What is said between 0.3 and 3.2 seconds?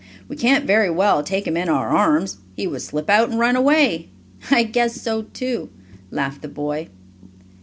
can't very well take him in our arms; he would slip